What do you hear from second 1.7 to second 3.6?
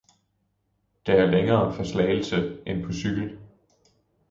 fra Slagelse end på cykel